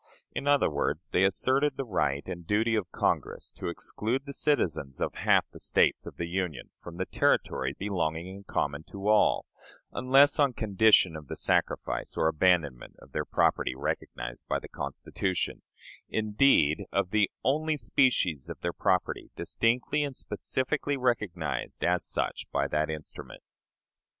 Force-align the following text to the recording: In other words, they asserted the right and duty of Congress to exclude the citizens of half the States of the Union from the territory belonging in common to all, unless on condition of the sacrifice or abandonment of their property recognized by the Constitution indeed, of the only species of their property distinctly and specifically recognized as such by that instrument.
In 0.31 0.47
other 0.47 0.67
words, 0.71 1.09
they 1.09 1.23
asserted 1.23 1.77
the 1.77 1.85
right 1.85 2.23
and 2.27 2.47
duty 2.47 2.73
of 2.73 2.91
Congress 2.91 3.51
to 3.51 3.67
exclude 3.67 4.23
the 4.25 4.33
citizens 4.33 4.99
of 4.99 5.13
half 5.13 5.47
the 5.51 5.59
States 5.59 6.07
of 6.07 6.17
the 6.17 6.25
Union 6.25 6.71
from 6.81 6.97
the 6.97 7.05
territory 7.05 7.75
belonging 7.77 8.25
in 8.25 8.43
common 8.43 8.81
to 8.85 9.07
all, 9.07 9.45
unless 9.91 10.39
on 10.39 10.53
condition 10.53 11.15
of 11.15 11.27
the 11.27 11.35
sacrifice 11.35 12.17
or 12.17 12.27
abandonment 12.27 12.95
of 12.97 13.11
their 13.11 13.25
property 13.25 13.75
recognized 13.75 14.47
by 14.47 14.57
the 14.57 14.67
Constitution 14.67 15.61
indeed, 16.09 16.85
of 16.91 17.11
the 17.11 17.29
only 17.43 17.77
species 17.77 18.49
of 18.49 18.59
their 18.61 18.73
property 18.73 19.29
distinctly 19.35 20.01
and 20.03 20.15
specifically 20.15 20.97
recognized 20.97 21.83
as 21.85 22.03
such 22.03 22.47
by 22.51 22.67
that 22.69 22.89
instrument. 22.89 23.43